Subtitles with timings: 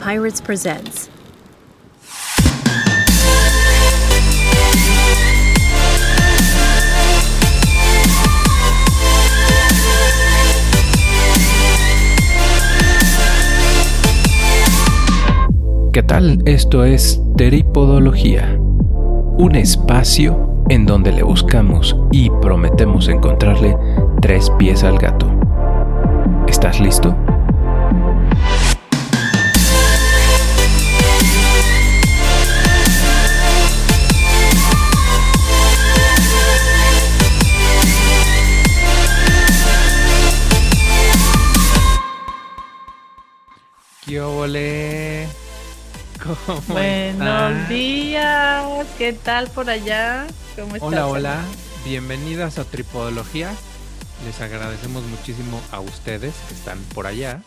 [0.00, 1.10] Pirates presents.
[15.92, 16.42] ¿Qué tal?
[16.46, 23.76] Esto es Teripodología, un espacio en donde le buscamos y prometemos encontrarle
[24.22, 25.26] tres pies al gato.
[26.48, 27.14] ¿Estás listo?
[46.68, 47.68] Buenos están?
[47.68, 50.26] días, ¿qué tal por allá?
[50.56, 50.82] ¿Cómo estás?
[50.82, 51.44] Hola, hola,
[51.84, 53.52] bienvenidas a Tripodología.
[54.24, 57.40] Les agradecemos muchísimo a ustedes que están por allá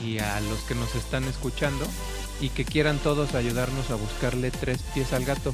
[0.00, 1.84] y a los que nos están escuchando
[2.40, 5.52] y que quieran todos ayudarnos a buscarle tres pies al gato.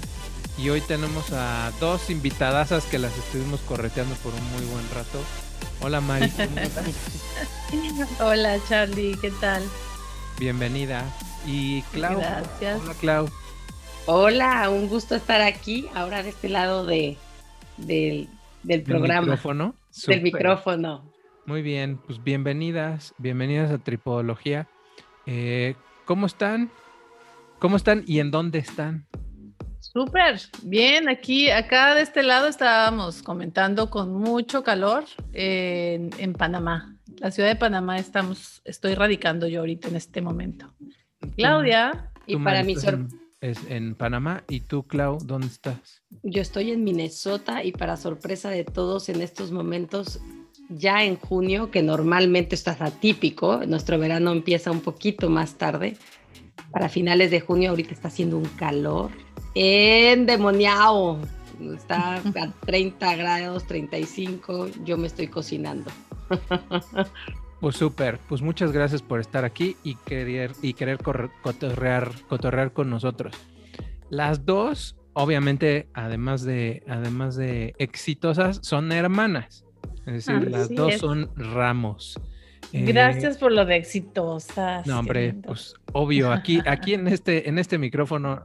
[0.59, 5.23] Y hoy tenemos a dos invitadasas que las estuvimos correteando por un muy buen rato.
[5.81, 6.85] Hola Mari, ¿cómo estás?
[8.21, 9.63] Hola Charlie, ¿qué tal?
[10.41, 11.05] Bienvenida.
[11.47, 12.81] Y Clau, Gracias.
[12.83, 13.29] hola Clau.
[14.07, 17.17] Hola, un gusto estar aquí, ahora de este lado de,
[17.77, 18.29] del, del
[18.63, 19.75] ¿Del programa, micrófono?
[20.07, 21.13] del micrófono.
[21.47, 24.67] Muy bien, pues bienvenidas, bienvenidas a Tripodología.
[25.27, 25.75] Eh,
[26.07, 26.71] ¿Cómo están?
[27.59, 29.07] ¿Cómo están y en dónde están?
[29.81, 36.97] Súper, bien, aquí, acá de este lado estábamos comentando con mucho calor en, en Panamá.
[37.21, 40.73] La ciudad de Panamá estamos, estoy radicando yo ahorita en este momento.
[41.37, 43.09] Claudia, Y Tú, para mi estás sor- en,
[43.43, 46.03] es en Panamá y tú, Clau, ¿dónde estás?
[46.23, 50.21] yo estoy en Minnesota y para sorpresa de todos en estos momentos,
[50.71, 55.97] ya en junio, que normalmente esto es atípico, nuestro verano empieza un poquito más tarde,
[56.73, 59.11] para finales de junio ahorita está haciendo un calor
[59.55, 61.19] endemoniado,
[61.77, 65.91] está a 30 grados, 35, yo me estoy cocinando.
[67.61, 72.73] Pues súper, pues muchas gracias por estar aquí y querer, y querer corre- cotorrear, cotorrear
[72.73, 73.35] con nosotros.
[74.09, 79.67] Las dos, obviamente, además de, además de exitosas, son hermanas.
[80.07, 81.01] Es decir, las dos es.
[81.01, 82.19] son ramos.
[82.73, 84.87] Eh, gracias por lo de exitosas.
[84.87, 88.43] No, hombre, pues obvio, aquí, aquí en este, en este micrófono,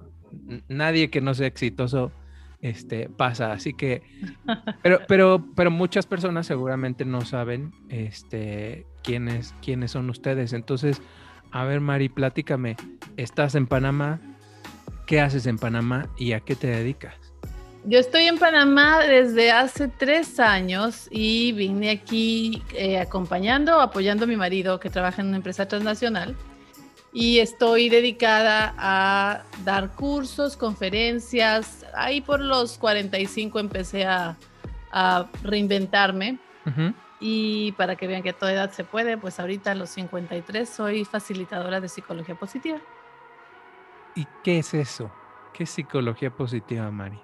[0.68, 2.12] nadie que no sea exitoso
[2.66, 3.52] este, pasa.
[3.52, 4.02] Así que,
[4.82, 10.52] pero, pero, pero muchas personas seguramente no saben este, quiénes, quiénes son ustedes.
[10.54, 11.02] Entonces,
[11.52, 12.76] a ver, Mari, platícame.
[13.18, 14.20] Estás en Panamá.
[15.06, 17.14] ¿Qué haces en Panamá y a qué te dedicas?
[17.84, 24.28] Yo estoy en Panamá desde hace tres años y vine aquí eh, acompañando, apoyando a
[24.28, 26.36] mi marido que trabaja en una empresa transnacional
[27.18, 31.86] y estoy dedicada a dar cursos, conferencias.
[31.96, 34.36] Ahí por los 45 empecé a,
[34.92, 36.40] a reinventarme
[37.22, 40.68] y para que vean que a toda edad se puede, pues ahorita a los 53
[40.68, 42.82] soy facilitadora de psicología positiva.
[44.14, 45.10] ¿Y qué es eso?
[45.54, 47.18] ¿Qué es psicología positiva, Mari?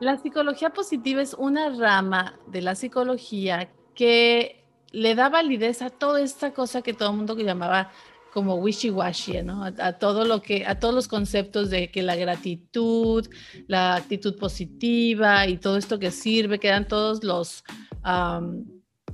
[0.00, 6.22] La psicología positiva es una rama de la psicología que le da validez a toda
[6.22, 7.90] esta cosa que todo el mundo que llamaba
[8.32, 9.64] como wishy-washy, ¿no?
[9.64, 13.28] A, a todo lo que, a todos los conceptos de que la gratitud,
[13.66, 17.62] la actitud positiva y todo esto que sirve, que dan todos los,
[18.02, 18.64] am,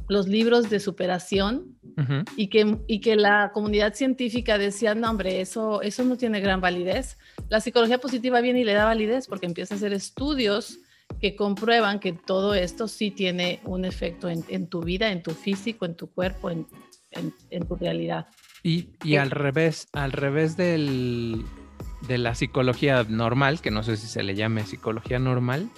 [0.09, 2.25] los libros de superación Ujú.
[2.37, 6.61] y que, y que la comunidad científica decía, no, hombre, eso, eso no tiene gran
[6.61, 7.19] validez.
[7.49, 10.79] La psicología positiva viene y le da validez porque empieza a hacer estudios
[11.21, 15.33] que comprueban que todo esto sí tiene un efecto en, en tu vida, en tu
[15.33, 16.67] físico, en tu cuerpo, en,
[17.11, 18.27] en- en tu realidad.
[18.62, 21.44] Y, y al revés, al revés del,
[22.06, 25.69] de la psicología normal, que no sé si se le llame psicología normal,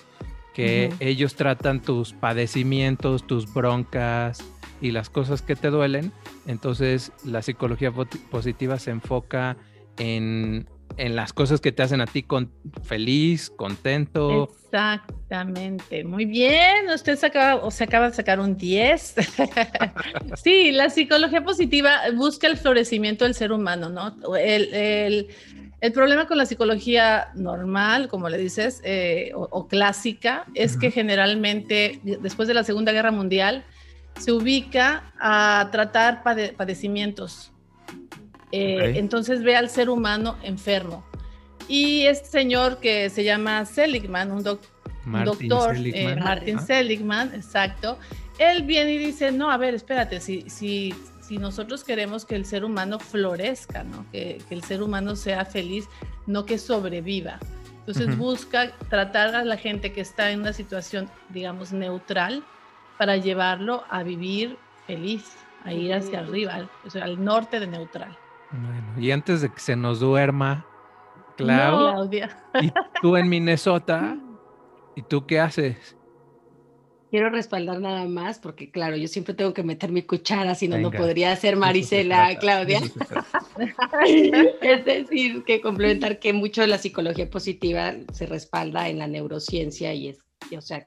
[0.54, 4.44] que ellos tratan tus padecimientos, tus broncas
[4.80, 6.12] y las cosas que te duelen.
[6.46, 9.56] Entonces la psicología positiva se enfoca
[9.96, 12.50] en, en las cosas que te hacen a ti con,
[12.82, 14.50] feliz, contento.
[14.64, 16.88] Exactamente, muy bien.
[16.94, 19.14] Usted se acaba, o se acaba de sacar un 10.
[20.42, 24.14] sí, la psicología positiva busca el florecimiento del ser humano, ¿no?
[24.36, 25.28] El, el-
[25.82, 30.88] el problema con la psicología normal, como le dices, eh, o, o clásica, es que
[30.88, 30.94] Ujú.
[30.96, 33.64] generalmente después de la Segunda Guerra Mundial
[34.18, 37.50] se ubica a tratar pade- padecimientos.
[38.52, 38.94] Eh.
[38.96, 41.04] Entonces ve al ser humano enfermo.
[41.68, 44.60] Y este señor que se llama Seligman, un, doc-
[45.06, 46.18] un Martin doctor, Seligman.
[46.18, 46.58] eh, Martin.
[46.60, 47.98] Seligman, exacto,
[48.38, 52.44] él viene y dice, no, a ver, espérate, si, si, si nosotros queremos que el
[52.44, 54.04] ser humano florezca, ¿no?
[54.10, 55.86] que, que el ser humano sea feliz,
[56.26, 57.38] no que sobreviva.
[57.86, 62.44] Entonces busca tratar a la gente que está en una situación, digamos, neutral
[62.98, 64.56] para llevarlo a vivir
[64.86, 65.24] feliz,
[65.64, 68.16] a ir hacia arriba, o sea, al norte de neutral.
[68.52, 70.66] Bueno, y antes de que se nos duerma,
[71.36, 74.18] Claudia, y tú en Minnesota,
[74.96, 75.96] ¿y tú qué haces?
[77.10, 80.78] Quiero respaldar nada más porque, claro, yo siempre tengo que meter mi cuchara, si no,
[80.78, 82.80] no podría ser Marisela, Claudia.
[84.62, 89.92] es decir, que complementar que mucho de la psicología positiva se respalda en la neurociencia
[89.92, 90.20] y es,
[90.56, 90.84] o sea,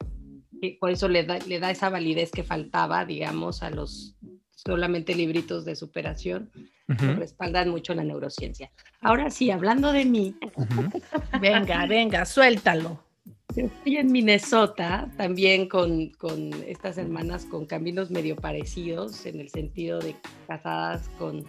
[0.79, 4.15] por eso le da, le da esa validez que faltaba, digamos, a los
[4.55, 6.51] solamente libritos de superación,
[6.87, 8.71] respaldan mucho la neurociencia.
[9.01, 10.35] Ahora sí, hablando de mí.
[11.41, 13.03] venga, venga, suéltalo.
[13.55, 19.99] Estoy en Minnesota, también con, con, estas hermanas con caminos medio parecidos, en el sentido
[19.99, 20.15] de
[20.47, 21.45] casadas con,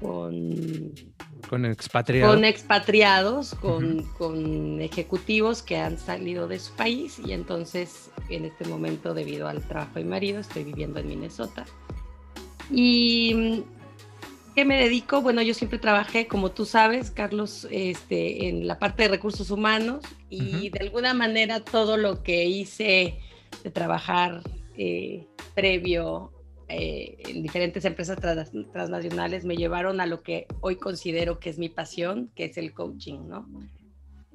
[0.00, 0.92] con,
[1.48, 8.10] con expatriados, con, expatriados con, con, ejecutivos que han salido de su país y entonces
[8.28, 11.64] en este momento debido al trabajo de mi marido estoy viviendo en Minnesota.
[12.70, 13.64] Y
[14.54, 15.22] ¿Qué me dedico?
[15.22, 20.04] Bueno, yo siempre trabajé, como tú sabes, Carlos, este, en la parte de recursos humanos
[20.28, 23.18] y de alguna manera todo lo que hice
[23.62, 24.42] de trabajar
[24.76, 26.32] eh, previo
[26.68, 31.68] eh, en diferentes empresas transnacionales me llevaron a lo que hoy considero que es mi
[31.68, 33.48] pasión, que es el coaching, ¿no?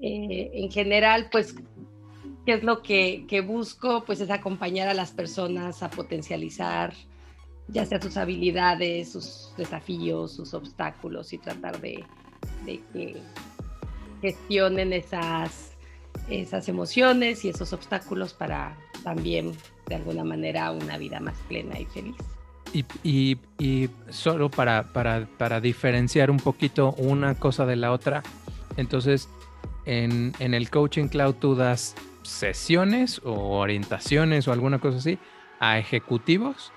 [0.02, 1.56] Eh, en general, pues,
[2.46, 4.04] ¿qué es lo que, que busco?
[4.06, 6.94] Pues es acompañar a las personas a potencializar
[7.68, 12.04] ya sea sus habilidades, sus desafíos, sus obstáculos y tratar de,
[12.66, 13.22] que
[14.22, 15.72] gestionen esas,
[16.30, 19.54] esas emociones y esos obstáculos para también
[19.88, 22.16] de alguna manera una vida más plena y feliz.
[23.04, 28.22] Y, y, solo para, para, para, diferenciar un poquito una cosa de la otra,
[28.76, 29.30] entonces
[29.86, 35.18] en, en el Coaching Cloud tú das sesiones o orientaciones o alguna cosa así
[35.60, 36.74] a ejecutivos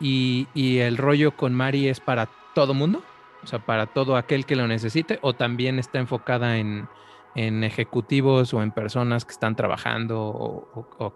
[0.00, 0.46] y,
[0.78, 3.02] el rollo con Mari es para todo mundo,
[3.42, 6.88] o sea, para todo aquel que lo necesite, o también está enfocada en,
[7.34, 11.14] ejecutivos o en personas que están trabajando, o,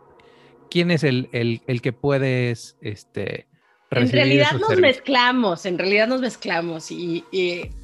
[0.71, 3.49] quién es el, el, que puedes este,
[4.01, 7.25] en realidad nos mezclamos, en realidad nos mezclamos y,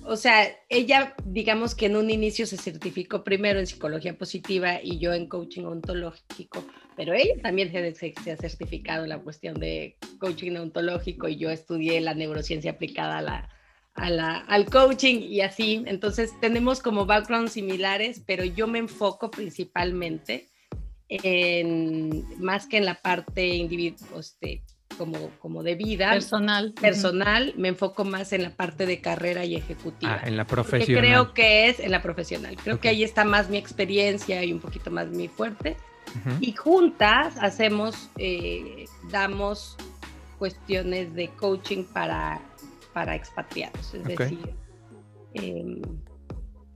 [0.05, 4.99] o sea, ella digamos que en un inicio se certificó primero en psicología positiva y
[4.99, 6.65] yo en coaching ontológico,
[6.99, 12.01] pero ella también se, ha certificado en la cuestión de coaching ontológico y yo estudié
[12.01, 13.49] la neurociencia aplicada a la,
[13.95, 19.31] a la, al coaching y así, entonces tenemos como backgrounds similares, pero yo me enfoco
[19.31, 20.49] principalmente
[21.09, 24.65] en más que en la parte individual, este,
[24.97, 26.73] como, como de vida personal.
[26.73, 30.19] Personal, me enfoco más en la parte de carrera y ejecutiva.
[30.21, 31.01] Ah, en la profesional.
[31.01, 32.57] creo que es en la profesional.
[32.57, 35.77] Creo que ahí está más mi experiencia y un poquito más mi fuerte.
[36.41, 39.77] Y juntas hacemos, eh, damos
[40.39, 42.41] cuestiones de coaching para,
[42.93, 43.95] para expatriados.
[43.95, 44.55] Es decir,
[45.35, 45.83] eh,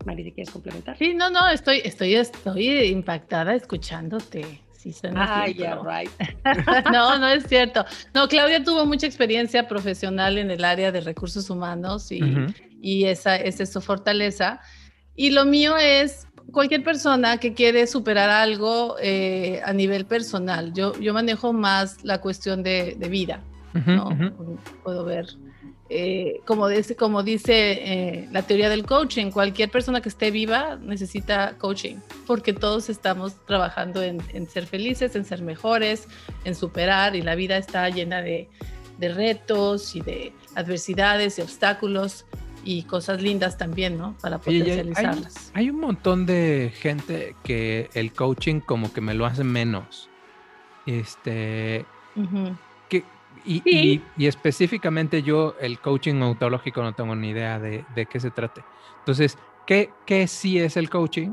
[0.04, 0.96] Mari, quieres complementar?
[0.98, 4.62] Sí, no, no, estoy, estoy, estoy impactada escuchándote
[5.14, 6.10] ah, yeah, right.
[6.92, 7.84] no, no es cierto.
[8.14, 12.20] No, Claudia tuvo mucha experiencia profesional en el área de recursos humanos y,
[12.80, 14.60] y esa, esa es su fortaleza.
[15.14, 20.72] Y lo mío es cualquier persona que quiere superar algo eh, a nivel personal.
[20.72, 23.40] Yo, yo manejo más la cuestión de, de vida.
[23.74, 24.10] ¿no?
[24.82, 25.26] Puedo ver
[25.94, 30.78] eh, como, dice, como dice eh, la teoría del coaching, cualquier persona que esté viva
[30.80, 36.08] necesita coaching, porque todos estamos trabajando en, ser felices, en ser mejores,
[36.46, 38.48] en superar, y la vida está llena de,
[38.98, 42.24] retos y de adversidades y obstáculos
[42.64, 44.16] y cosas lindas también, ¿no?
[44.20, 45.50] Para potencializarlas.
[45.54, 50.08] Hay, un montón de gente que el coaching como que me lo hace menos.
[50.86, 51.86] Este,
[53.44, 58.62] y, específicamente yo, el coaching ontológico, no tengo ni idea de, qué se trate.
[59.00, 61.30] Entonces, ¿qué, ¿qué sí es el coaching?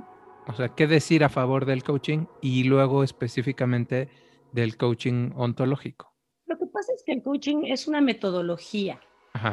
[0.48, 2.26] O sea, ¿qué decir a favor del coaching?
[2.42, 4.10] Y luego específicamente
[4.52, 6.12] del coaching ontológico.
[6.48, 9.00] Lo que pasa es que el coaching es una metodología,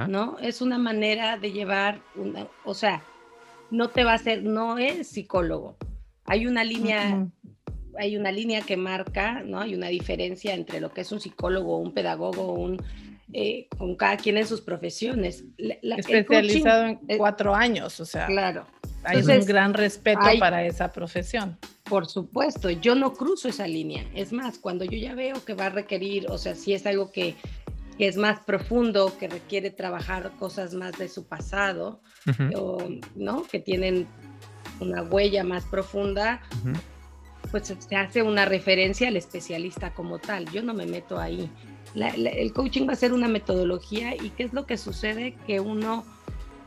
[0.09, 0.39] ¿no?
[0.41, 3.03] Es una manera de llevar, una, o sea,
[3.71, 5.77] no te va a ser, no es psicólogo.
[6.25, 7.27] Hay una línea
[7.99, 9.61] hay una línea que marca, ¿no?
[9.61, 12.83] Hay una diferencia entre lo que es un psicólogo, un pedagogo, un,
[13.33, 15.45] eh, con cada quien en sus profesiones.
[15.59, 18.27] Especializado en cuatro años, o sea.
[18.27, 18.67] Claro.
[19.05, 21.57] Hay un gran respeto para esa profesión.
[21.85, 24.05] Por supuesto, yo no cruzo esa línea.
[24.15, 27.13] Es más, cuando yo ya veo que va a requerir, o sea, si es algo
[27.13, 27.37] que
[27.99, 32.01] que es más profundo, que requiere trabajar cosas más de su pasado,
[32.55, 32.79] o,
[33.15, 33.45] ¿no?
[33.45, 34.07] Que tienen
[34.81, 36.43] una huella más profunda,
[37.51, 40.51] pues se hace una referencia al especialista como tal.
[40.51, 41.51] Yo no me meto ahí.
[41.95, 46.05] el coaching va a ser una metodología y qué es lo que sucede que uno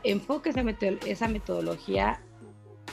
[0.02, 0.62] enfoque esa,
[1.06, 2.20] esa metodología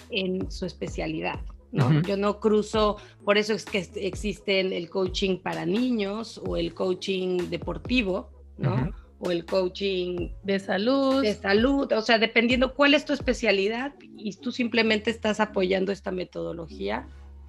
[0.09, 1.39] en su especialidad.
[1.71, 2.01] ¿No?
[2.01, 7.49] Yo no cruzo, por eso es que existen el coaching para niños o el coaching
[7.49, 8.91] deportivo, ¿no?
[9.19, 11.23] O el coaching de salud.
[11.23, 16.11] De salud, o sea, dependiendo cuál es tu especialidad y tú simplemente estás apoyando esta
[16.11, 17.07] metodología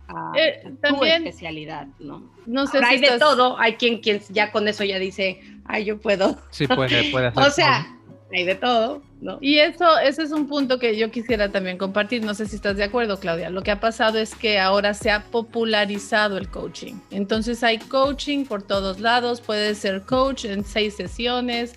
[0.09, 2.33] a, eh, tu especialidad, ¿no?
[2.47, 6.01] No sé hay de todo, hay quien, quien ya con eso ya dice, ay, yo
[6.01, 6.39] puedo.
[6.51, 7.43] Sí, puede, puede hacer.
[7.43, 7.98] o sea,
[8.33, 9.39] hay de todo, ¿no?
[9.41, 12.23] Y eso, ese es un punto que yo quisiera también compartir.
[12.23, 13.51] No sé si estás de acuerdo, Claudia.
[13.51, 16.95] Lo que ha pasado es que ahora se ha popularizado el coaching.
[17.11, 19.41] Entonces hay coaching por todos lados.
[19.41, 21.73] Puedes ser coach en seis sesiones.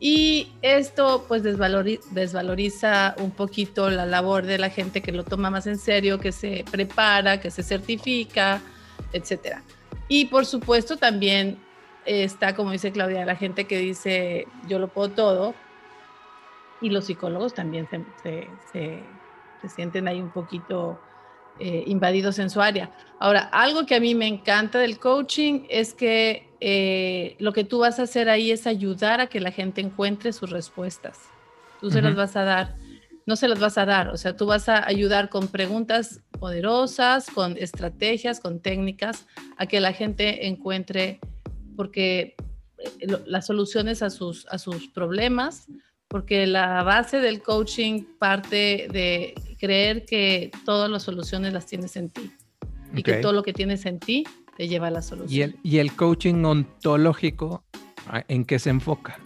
[0.00, 5.66] Y esto pues desvaloriza un poquito la labor de la gente que lo toma más
[5.66, 8.62] en serio, que se prepara, que se certifica,
[9.12, 9.64] etcétera.
[10.06, 11.58] Y por supuesto también
[12.06, 15.54] está, como dice Claudia, la gente que dice yo lo puedo todo,
[16.80, 17.88] y los psicólogos también
[18.22, 19.02] se, se,
[19.68, 21.00] sienten ahí un poquito
[21.58, 22.92] eh, invadidos en su área.
[23.18, 27.80] Ahora, algo que a mí me encanta del coaching es que eh, lo que tú
[27.80, 31.18] vas a hacer ahí es ayudar a que la gente encuentre sus respuestas.
[31.80, 32.76] Tú se las vas a dar,
[33.26, 37.30] no se las vas a dar, o sea, tú vas a ayudar con preguntas poderosas,
[37.30, 41.20] con estrategias, con técnicas, a que la gente encuentre,
[41.76, 42.34] porque
[42.78, 45.68] eh, las soluciones a sus, a sus problemas
[46.08, 52.08] porque la base del coaching parte de creer que todas las soluciones las tienes en
[52.08, 52.32] ti
[52.94, 54.24] y que todo lo que tienes en ti
[54.56, 55.30] te lleva a la solución.
[55.30, 57.62] ¿Y el, y el coaching ontológico
[58.28, 59.18] en qué se enfoca?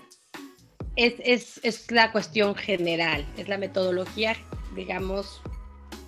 [0.97, 4.37] Es, es, es la cuestión general, es la metodología,
[4.75, 5.41] digamos,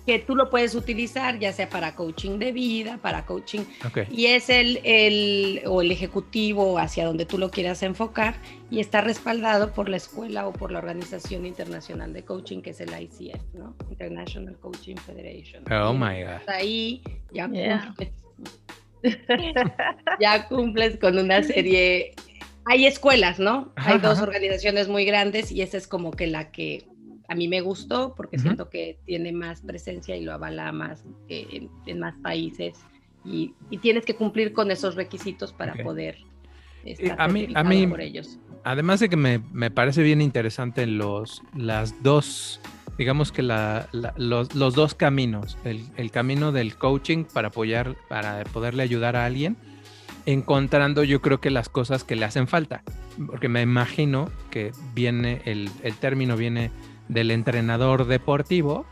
[0.05, 3.61] que tú lo puedes utilizar ya sea para coaching de vida, para coaching,
[4.11, 8.35] y es el, el, o el ejecutivo hacia donde tú lo quieras enfocar
[8.69, 12.81] y está respaldado por la escuela o por la Organización Internacional de Coaching, que es
[12.81, 13.75] el ICF, ¿no?
[13.89, 15.63] International Coaching Federation.
[15.71, 16.41] Oh my God.
[16.47, 18.11] Ahí ya cumples,
[20.19, 22.13] ya cumples con una serie
[22.65, 23.71] hay escuelas, ¿no?
[23.75, 26.87] Hay dos organizaciones muy grandes y esa es como que la que
[27.27, 31.99] a mí me gustó porque siento que tiene más presencia y lo avala más en,
[31.99, 32.77] más países
[33.23, 36.17] y, tienes que cumplir con esos requisitos para poder
[36.85, 38.39] estar a mí, a mí, por ellos.
[38.63, 42.61] Además de que me, me, parece bien interesante los, las dos,
[42.97, 48.43] digamos que la, los, los, dos caminos, el, el, camino del coaching para apoyar, para
[48.45, 49.57] poderle ayudar a alguien,
[50.25, 52.83] encontrando yo creo que las cosas que le hacen falta,
[53.27, 56.71] porque me imagino que viene, el, el término viene
[57.07, 58.85] del entrenador deportivo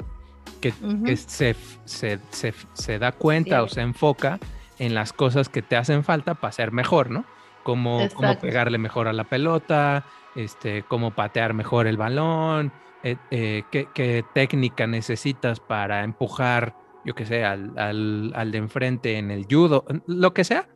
[0.62, 1.56] que, se,
[1.86, 4.40] se, da cuenta o se enfoca
[4.80, 7.26] en las cosas que te hacen falta para ser mejor, ¿no?
[7.64, 8.08] Como,
[8.42, 10.06] pegarle mejor a la pelota,
[10.36, 12.72] este, cómo patear mejor el balón,
[13.04, 19.32] eh, eh, qué, técnica necesitas para empujar, yo qué sé, al, al, de enfrente en
[19.32, 20.70] el judo, lo que sea.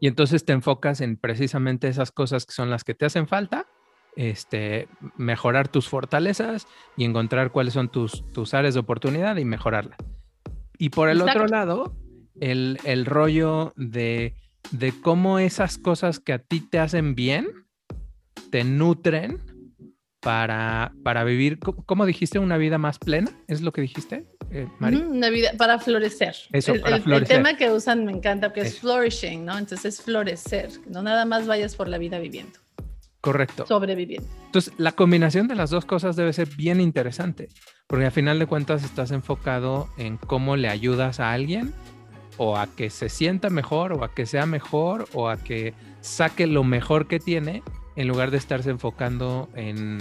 [0.00, 3.66] Y entonces te enfocas en precisamente esas cosas que son las que te hacen falta
[4.16, 6.66] este, mejorar tus fortalezas
[6.96, 9.96] y encontrar cuáles son tus, tus áreas de oportunidad y mejorarla.
[10.78, 11.96] Y por el otro lado,
[12.40, 14.34] el, el rollo de,
[14.70, 17.48] de, cómo esas cosas que a ti te hacen bien
[18.50, 19.38] te nutren
[20.20, 22.38] para, para vivir, ¿cómo dijiste?
[22.38, 26.36] Una vida más plena, ¿es lo que dijiste, eh, Una vida para florecer.
[26.52, 27.38] Eso, el, para florecer.
[27.38, 29.58] El tema que usan me encanta, porque es flourishing, ¿no?
[29.58, 32.61] Entonces es florecer, no nada más vayas por la vida viviendo.
[33.22, 33.64] Correcto.
[33.66, 34.28] Sobreviviendo.
[34.46, 37.48] Entonces, la combinación de las dos cosas debe ser bien interesante,
[37.86, 41.72] porque al final de cuentas estás enfocado en cómo le ayudas a alguien
[42.36, 46.48] o a que se sienta mejor o a que sea mejor o a que saque
[46.48, 47.62] lo mejor que tiene
[47.94, 49.98] en lugar de estarse enfocando en,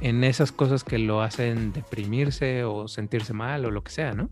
[0.00, 4.30] en esas cosas que lo hacen deprimirse o sentirse mal o lo que sea, ¿no?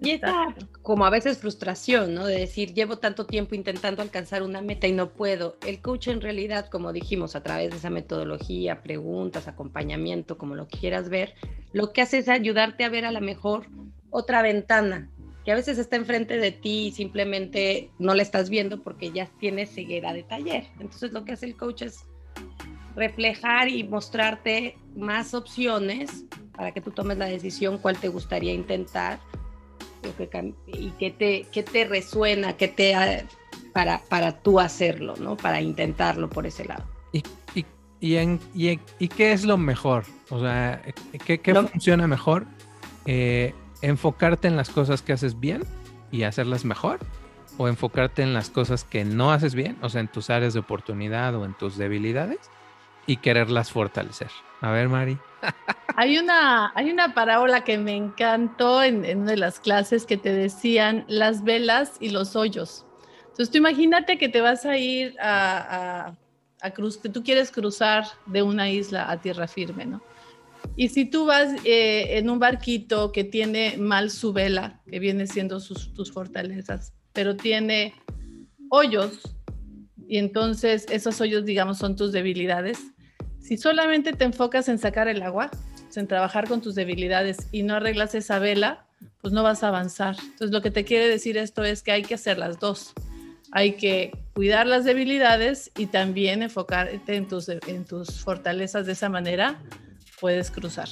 [0.00, 2.26] Y esta como a veces frustración, ¿no?
[2.26, 5.56] De decir, llevo tanto tiempo intentando alcanzar una meta y no puedo.
[5.66, 10.66] El coach en realidad, como dijimos, a través de esa metodología, preguntas, acompañamiento, como lo
[10.68, 11.34] quieras ver,
[11.72, 13.66] lo que hace es ayudarte a ver a la mejor
[14.10, 15.10] otra ventana
[15.44, 19.30] que a veces está enfrente de ti y simplemente no la estás viendo porque ya
[19.38, 20.66] tienes ceguera de taller.
[20.78, 22.04] Entonces lo que hace el coach es
[22.94, 29.20] reflejar y mostrarte más opciones para que tú tomes la decisión cuál te gustaría intentar
[30.66, 32.94] y qué te, qué te resuena, qué te
[33.72, 35.36] para, para tú hacerlo, ¿no?
[35.36, 36.84] Para intentarlo por ese lado.
[37.12, 37.22] ¿Y,
[37.54, 37.64] y,
[38.00, 40.04] y, en- y en- y qué es lo mejor?
[40.30, 40.82] O sea,
[41.24, 42.46] ¿qué, qué funciona mejor?
[43.06, 45.62] Eh, ¿Enfocarte en las cosas que haces bien
[46.10, 46.98] y hacerlas mejor?
[47.56, 49.76] ¿O enfocarte en las cosas que no haces bien?
[49.82, 52.38] O sea, en tus áreas de oportunidad o en tus debilidades
[53.08, 54.30] y quererlas fortalecer.
[54.60, 55.18] A ver, Mari.
[55.96, 60.16] Hay una, hay una parábola que me encantó en, en una de las clases que
[60.16, 62.86] te decían las velas y los hoyos.
[63.22, 66.16] Entonces tú imagínate que te vas a ir a, a,
[66.60, 70.00] a cruz, que tú quieres cruzar de una isla a tierra firme, ¿no?
[70.76, 75.26] Y si tú vas eh, en un barquito que tiene mal su vela, que viene
[75.26, 77.94] siendo sus, tus fortalezas, pero tiene
[78.70, 79.34] hoyos,
[80.06, 82.78] y entonces esos hoyos, digamos, son tus debilidades,
[83.40, 85.50] si solamente te enfocas en sacar el agua,
[85.84, 88.84] pues, en trabajar con tus debilidades y no arreglas esa vela,
[89.22, 90.16] pues no vas a avanzar.
[90.22, 92.92] Entonces lo que te quiere decir esto es que hay que hacer las dos.
[93.52, 99.08] Hay que cuidar las debilidades y también enfocarte en tus, en tus fortalezas de esa
[99.08, 99.58] manera,
[100.20, 100.88] puedes cruzar.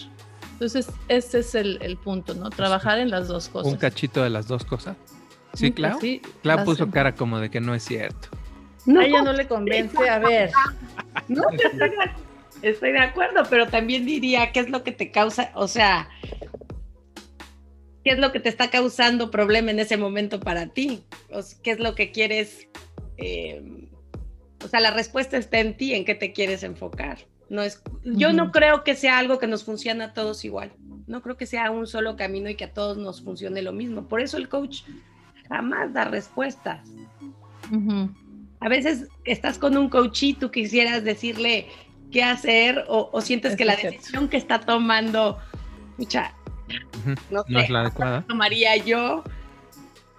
[0.52, 2.48] Entonces, ese es el, el punto, ¿no?
[2.48, 3.70] Trabajar en las dos cosas.
[3.70, 4.96] Un cachito de las dos cosas.
[5.52, 5.94] Sí, Un Clau.
[5.96, 8.28] casi- Clau puso cara como de que no es cierto.
[8.86, 10.50] No, A ella no le convence, a ver.
[11.28, 11.68] no, yo
[12.70, 16.08] estoy, de, acuerdo, pero también diría qué es lo que te causa, o sea,
[18.04, 21.58] qué es lo que te está causando problema en ese momento para ti, o sea,
[21.62, 22.68] qué es lo que quieres,
[23.18, 23.88] eh,
[24.64, 27.18] o sea, la respuesta está en ti, en qué te quieres enfocar.
[27.48, 30.72] No es, yo no creo que sea algo que nos funcione a todos igual.
[31.06, 34.08] No creo que sea un solo camino y que a todos nos funcione lo mismo.
[34.08, 34.82] Por eso el coach
[35.48, 36.88] jamás da respuestas.
[38.60, 41.68] A veces estás con un coach y tú quisieras decirle
[42.12, 43.98] qué hacer o, o sientes Eso que la es cierto.
[43.98, 45.38] decisión que está tomando,
[45.98, 46.34] mucha,
[46.98, 47.14] Ujú.
[47.30, 48.22] no, No es sé, la adecuada.
[48.26, 49.22] tomaría yo.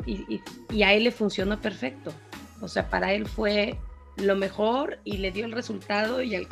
[0.06, 2.14] Y, y- y a él le funcionó perfecto.
[2.62, 3.78] O sea, para él fue
[4.16, 6.48] lo mejor y le dio el resultado y, el-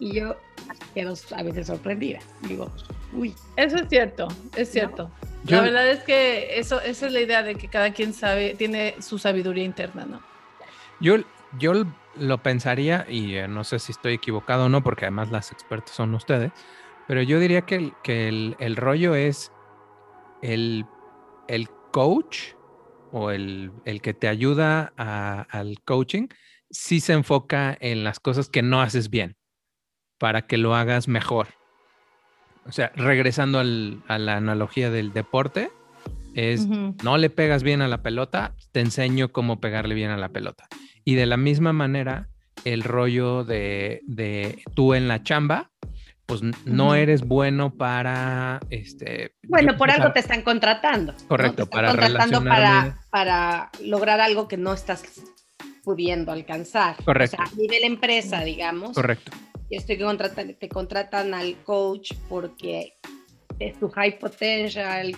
[0.00, 0.36] y yo
[0.94, 2.18] quedo a veces sorprendida.
[2.42, 2.70] Digo,
[3.12, 5.10] uy, Eso es cierto, es cierto.
[5.44, 8.54] Yo- La verdad es que eso, esa es la idea de que cada quien sabe,
[8.54, 10.20] tiene su sabiduría interna, ¿no?
[11.00, 11.16] Yo,
[11.58, 11.72] yo
[12.16, 15.94] lo pensaría, y eh, no sé si estoy equivocado o no, porque además las expertas
[15.94, 16.52] son ustedes,
[17.08, 19.52] pero yo diría que el, que el, rollo es
[20.42, 20.86] el,
[21.48, 22.54] el coach
[23.12, 26.28] o el, que te ayuda a- al coaching,
[26.70, 29.36] sí se enfoca en las cosas que no haces bien
[30.18, 31.48] para que lo hagas mejor.
[32.66, 35.70] O sea, regresando al- a la analogía del deporte,
[36.34, 40.28] es no le pegas bien a la pelota, te enseño cómo pegarle bien a la
[40.28, 40.66] pelota.
[41.04, 42.28] Y de la misma manera,
[42.64, 45.70] el rollo de, de tú en la chamba,
[46.26, 49.34] pues no eres bueno para, este...
[49.48, 51.12] bueno, yo por algo te están contratando.
[51.12, 51.28] ¿no?
[51.28, 55.04] Correcto, Te están para contratando para, para lograr algo que no estás
[55.82, 56.96] pudiendo alcanzar.
[57.04, 57.36] Correcto.
[57.42, 58.94] O sea, a nivel empresa, digamos.
[58.94, 59.32] Correcto,
[59.70, 62.94] y estoy que contratan, te contratan al coach porque
[63.58, 65.16] es tu high potential,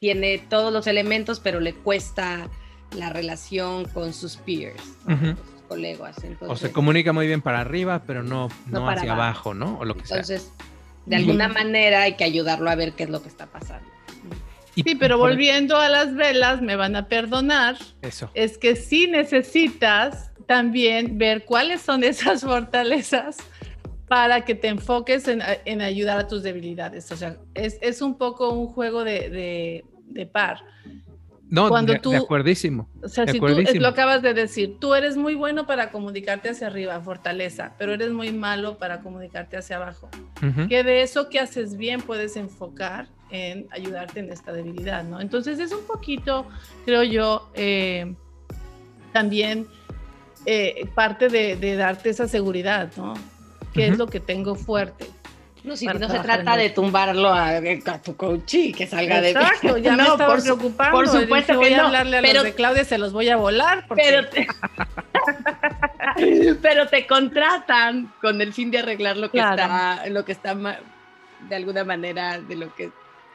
[0.00, 2.48] tiene todos los elementos, pero le cuesta
[2.96, 5.14] la relación con sus peers, ¿no?
[5.14, 5.24] Ujú.
[5.26, 6.16] con sus colegas.
[6.18, 9.52] o se Entonces, comunica muy bien para arriba, pero no, no, No hacia abajo.
[9.52, 9.78] abajo, ¿no?
[9.78, 10.18] O lo que sea.
[10.18, 10.52] entonces
[11.06, 13.88] de Y- alguna manera hay que ayudarlo a ver qué es lo que está pasando.
[14.74, 18.28] Sí, pero volviendo a las velas, me van a perdonar, Eso.
[18.34, 23.36] es que sí necesitas también ver cuáles son esas fortalezas
[24.08, 27.10] para que te enfoques en, en ayudar a tus debilidades.
[27.12, 30.58] O sea, es, es un poco un juego de, de- de par.
[31.50, 32.88] No, cuando de, tú- de acuerdísimo.
[33.02, 33.44] O sea, si tú
[33.80, 38.10] lo acabas de decir, tú eres muy bueno para comunicarte hacia arriba, fortaleza, pero eres
[38.10, 40.08] muy malo para comunicarte hacia abajo.
[40.68, 45.20] Que de eso que haces bien puedes enfocar en ayudarte en esta debilidad, ¿no?
[45.20, 46.46] Entonces es un poquito,
[46.84, 48.14] creo yo, eh,
[49.12, 49.66] también
[50.46, 53.14] eh, parte de, de darte esa seguridad, ¿no?
[53.74, 55.06] ¿Qué es lo que tengo fuerte?
[55.64, 59.30] No, si no se trata de tumbarlo a, a tu coach y que salga de
[59.30, 60.92] Exacto, ya me No, estaba por preocupando.
[60.98, 63.12] por y dije, supuesto voy que a hablarle a pero- los de Claudia, se los
[63.14, 63.86] voy a volar.
[63.88, 64.02] Porque...
[64.04, 64.46] pero te,
[66.62, 69.62] pero te contratan con el fin de arreglar lo que Claro.
[69.62, 70.78] está, lo que está ma-
[71.48, 72.90] de alguna manera de lo que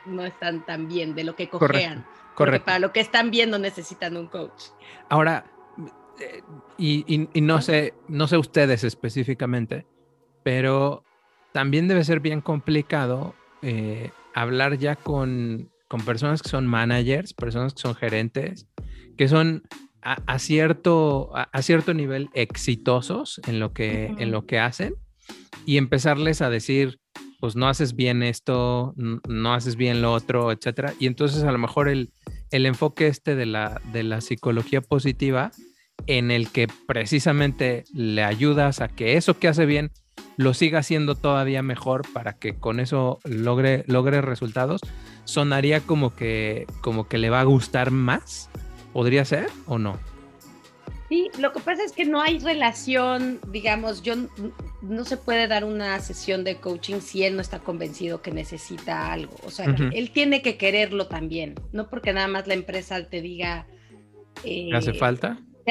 [0.06, 2.06] no están tan bien, de lo que cojean.
[2.36, 2.66] Correcto.
[2.68, 4.66] para lo que están bien no necesitan un coach.
[5.10, 5.44] Ahora,
[6.22, 6.42] eh,
[6.78, 9.86] y, y- y no sé, no sé ustedes específicamente,
[10.50, 11.06] pero
[11.54, 17.76] también debe ser bien complicado eh, hablar ya con, con personas que son managers, personas
[17.76, 18.66] que son gerentes,
[19.16, 19.62] que son
[20.02, 24.32] a, a cierto, a, a cierto nivel exitosos en lo, que, en Ujú.
[24.32, 24.96] lo que hacen
[25.68, 26.98] y empezarles a decir,
[27.40, 30.96] pues no haces bien esto, no haces bien lo otro, etcétera.
[30.98, 32.12] Y entonces a lo mejor el,
[32.50, 35.52] el enfoque este de la, de la psicología positiva
[36.08, 39.92] en el que precisamente le ayudas a que eso que hace bien
[40.40, 44.80] lo siga haciendo todavía mejor para que con eso logre, logre resultados,
[45.26, 48.50] sonaría como que, como que le va a gustar más.
[48.94, 50.00] ¿Podría ser o no?
[51.10, 54.14] Sí, lo que pasa es que no hay relación, digamos, yo
[54.82, 59.12] no se puede dar una sesión de coaching si él no está convencido que necesita
[59.12, 59.36] algo.
[59.44, 63.68] O sea, él tiene que quererlo también, no porque nada más la empresa te diga...
[64.46, 65.00] ¿Le hace eh,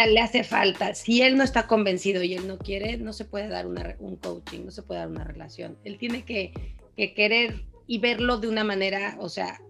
[0.00, 0.12] falta?
[0.12, 0.94] le hace falta.
[0.94, 4.64] Si él no está convencido y él no quiere, no se puede dar un coaching,
[4.64, 5.76] no se puede dar una relación.
[5.84, 6.52] Él tiene que,
[6.96, 9.60] querer y verlo de una manera, o sea,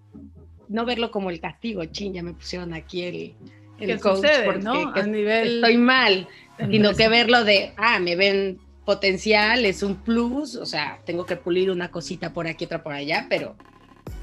[0.68, 3.34] no verlo como el castigo, ching, ya me pusieron aquí el,
[3.78, 4.24] el coach
[4.60, 4.92] ¿no?
[4.94, 6.26] A nivel estoy mal,
[6.70, 11.36] sino que verlo de, ah, me ven potencial, es un plus, o sea, tengo que
[11.36, 13.54] pulir una cosita por aquí, otra por allá, pero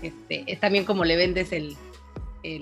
[0.02, 1.76] este, es también como le vendes el,
[2.42, 2.62] el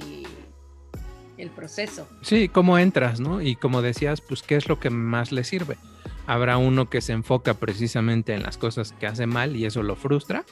[1.38, 2.08] el proceso.
[2.22, 3.42] Sí, cómo entras, ¿no?
[3.42, 5.78] Y como decías, pues qué es lo que más le sirve.
[6.26, 9.96] Habrá uno que se enfoca precisamente en las cosas que hace mal y eso lo
[9.96, 10.46] frustra.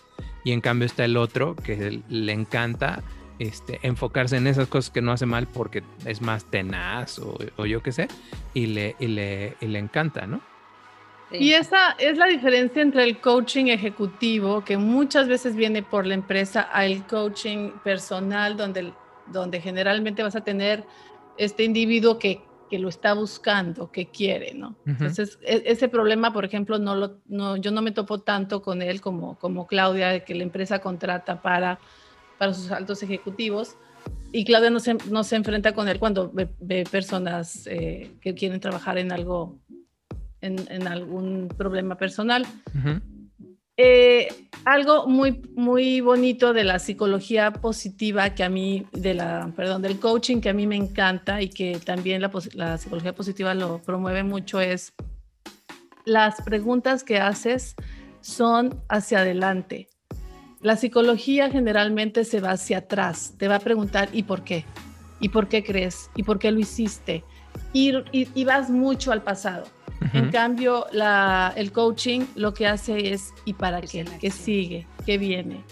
[0.43, 3.03] Y en cambio está el otro que le encanta
[3.39, 7.81] este, enfocarse en esas cosas que no hace mal porque es más tenaz o, yo
[7.81, 8.07] qué sé,
[8.53, 10.41] y le, y le, y le encanta, ¿no?
[11.31, 16.13] Y esa es la diferencia entre el coaching ejecutivo, que muchas veces viene por la
[16.13, 18.91] empresa, al coaching personal, donde
[19.31, 20.83] donde generalmente vas a tener
[21.37, 24.75] este individuo que, que lo está buscando, que quiere, ¿no?
[24.85, 28.81] Entonces, e, ese problema, por ejemplo, no lo, no, yo no me topo tanto con
[28.81, 31.79] él como, como Claudia, de que la empresa contrata para,
[32.37, 33.75] para sus altos ejecutivos.
[34.31, 38.61] Y Claudia no se, no se enfrenta con él cuando ve, personas eh, que quieren
[38.61, 39.59] trabajar en algo,
[40.39, 42.45] en, en algún problema personal.
[43.83, 44.27] Eh,
[44.63, 48.85] algo muy, muy bonito de la psicología positiva que a mí,
[49.55, 53.79] perdón, del coaching que a mí me encanta y que también la, psicología positiva lo
[53.79, 54.93] promueve mucho es
[56.05, 57.75] las preguntas que haces
[58.21, 59.87] son hacia adelante.
[60.61, 64.63] La psicología generalmente se va hacia atrás, te va a preguntar ¿y por qué?
[65.19, 66.11] ¿Y por qué crees?
[66.15, 67.23] ¿Y por qué lo hiciste?
[67.73, 69.63] y vas mucho al pasado.
[70.13, 70.87] En cambio,
[71.55, 74.05] el coaching lo que hace es, ¿y para qué?
[74.19, 74.87] ¿Qué sigue?
[75.05, 75.63] ¿Qué viene?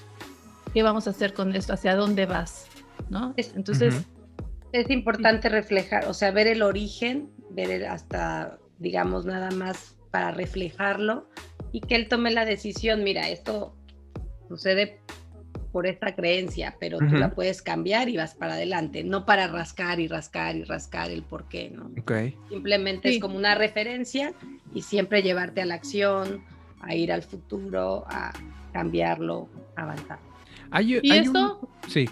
[0.73, 1.73] ¿Qué vamos a hacer con esto?
[1.73, 2.67] ¿Hacia dónde vas?
[3.09, 3.33] ¿No?
[3.37, 4.05] Entonces...
[4.71, 11.27] Es importante reflejar, o sea, ver el origen, ver hasta, digamos, nada más para reflejarlo
[11.71, 13.75] y que él tome la decisión, mira, esto
[14.47, 15.01] sucede
[15.71, 19.99] por esta creencia, pero tú la puedes cambiar y vas para adelante, no para rascar
[19.99, 21.91] y rascar y rascar el por qué, ¿no?
[22.49, 24.33] Simplemente es como una referencia
[24.73, 26.43] y siempre llevarte a la acción,
[26.81, 28.31] a ir al futuro, a
[28.73, 30.19] cambiarlo, a avanzar.
[30.81, 31.67] ¿Y esto?
[31.87, 32.07] Sí,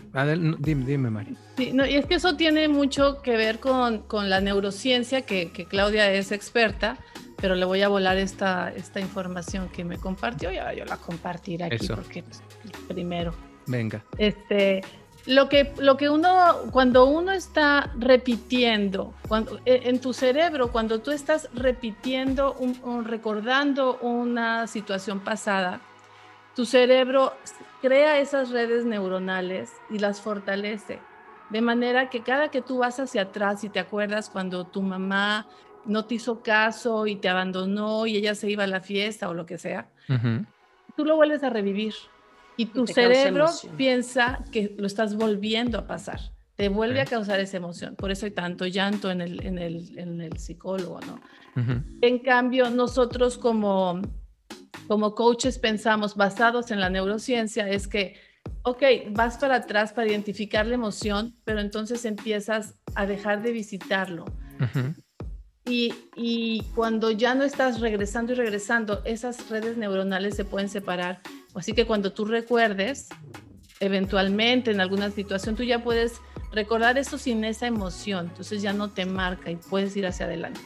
[0.59, 1.35] dime, dime Mari.
[1.57, 5.51] Sí, no, y es que eso tiene mucho que ver con, con la neurociencia, que,
[5.51, 6.97] que, Claudia es experta,
[7.37, 10.97] pero le voy a volar esta, esta información que me compartió y ahora yo la
[10.97, 12.41] compartiré aquí porque pues,
[12.87, 13.33] primero.
[13.67, 14.03] Venga.
[14.17, 14.81] Este,
[15.27, 16.29] lo que, lo que uno,
[16.71, 23.99] cuando uno está repitiendo, cuando, e, en tu cerebro, cuando tú estás repitiendo, un, recordando
[23.99, 25.81] una situación pasada,
[26.55, 27.33] tu cerebro
[27.81, 30.99] crea esas redes neuronales y las fortalece.
[31.49, 35.47] De manera que cada que tú vas hacia atrás y te acuerdas cuando tu mamá
[35.85, 39.33] no te hizo caso y te abandonó y ella se iba a la fiesta o
[39.33, 39.89] lo que sea,
[40.95, 41.93] tú lo vuelves a revivir
[42.57, 43.45] y tu cerebro
[43.77, 46.19] piensa que lo estás volviendo a pasar.
[46.55, 47.95] Te vuelve a causar esa emoción.
[47.95, 51.21] Por eso hay tanto llanto en el, en el, en el psicólogo, ¿no?
[52.01, 54.01] En cambio, nosotros como,
[54.87, 58.15] como coaches pensamos, basados en la neurociencia, es que,
[58.61, 64.25] ok, vas para atrás para identificar la emoción, pero entonces empiezas a dejar de visitarlo.
[65.65, 71.21] Y, y, cuando ya no estás regresando y regresando, esas redes neuronales se pueden separar
[71.57, 73.09] Así que cuando tú recuerdes,
[73.79, 78.89] eventualmente en alguna situación, tú ya puedes recordar eso sin esa emoción, entonces ya no
[78.89, 80.61] te marca y puedes ir hacia adelante.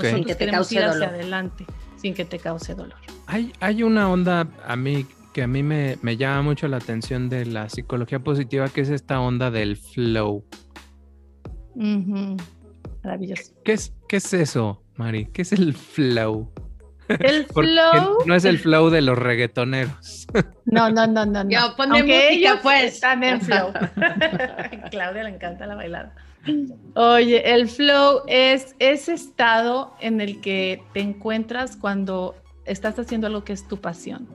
[0.00, 1.64] Sin que te cause ir hacia adelante
[1.98, 2.96] sin que te cause dolor.
[3.26, 7.28] Hay, hay una onda a mí que a mí me, me llama mucho la atención
[7.28, 10.44] de la psicología positiva, que es esta onda del flow.
[13.04, 13.52] Maravilloso.
[13.64, 15.26] ¿Qué es, ¿Qué es eso, Mari?
[15.26, 16.50] ¿Qué es el flow?
[17.08, 18.18] El flow.
[18.26, 20.26] No es el flow de los reggaetoneros.
[20.64, 21.44] No, no, no, no.
[21.44, 21.58] no.
[21.78, 22.94] Aunque ellos pues.
[22.94, 23.72] están en flow.
[24.90, 26.14] Claudia le encanta la bailada.
[26.94, 33.44] Oye, el flow es ese estado en el que te encuentras cuando estás haciendo algo
[33.44, 34.28] que es tu pasión.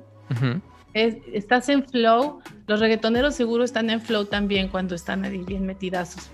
[0.94, 2.42] estás en flow.
[2.68, 6.30] Los reggaetoneros seguro están en flow también cuando están ahí bien metidazos.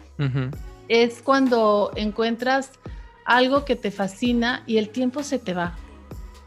[0.87, 2.71] Es cuando encuentras
[3.25, 5.77] algo que te fascina y el tiempo se te va.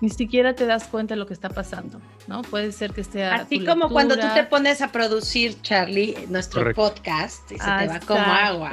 [0.03, 2.43] Ni siquiera te das cuenta de lo que está pasando, ¿no?
[2.43, 7.53] Puede ser que esté así como cuando tú te pones a producir, Charlie, nuestro podcast
[7.53, 8.73] y se te va como agua.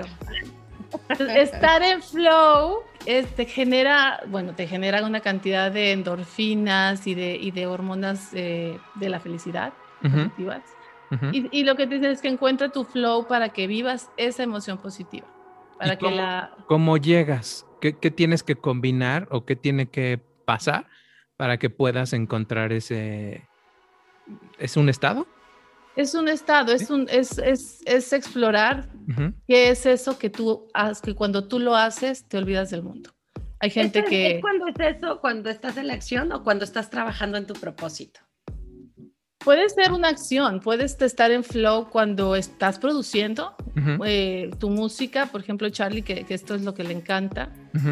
[1.35, 7.51] estar en flow te genera, bueno, te genera una cantidad de endorfinas y de, y
[7.51, 10.63] de hormonas de la felicidad positivas.
[11.31, 14.79] y, lo que te dicen es que encuentra tu flow para que vivas esa emoción
[14.79, 15.27] positiva.
[15.77, 16.55] Para que cómo, la...
[16.65, 17.67] ¿Cómo llegas?
[17.81, 20.87] ¿Qué, ¿Qué, tienes que combinar o qué tiene que pasar
[21.39, 23.47] para que puedas encontrar ese...
[24.57, 25.25] ¿Es un estado?
[25.95, 28.89] Es un estado, es, un, es, es, es explorar
[29.47, 33.11] qué es eso que tú haces, que cuando tú lo haces te olvidas del mundo.
[33.61, 34.35] Hay gente que...
[34.35, 37.53] ¿Es cuando es eso, cuando estás en la acción o cuando estás trabajando en tu
[37.53, 38.19] propósito?
[39.39, 43.55] Puede ser una acción, puedes estar en flow cuando estás produciendo
[44.05, 47.49] eh, tu música, por ejemplo, Charlie, que, que, esto es lo que le encanta,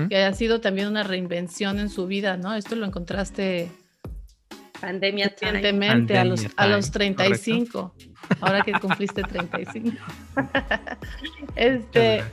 [0.09, 2.53] que ha sido también una reinvención en su vida, ¿no?
[2.53, 3.71] Esto lo encontraste
[4.79, 7.95] Pandemia recientemente a los, a los 35,
[8.41, 9.97] ahora que cumpliste 35.
[11.55, 12.23] este,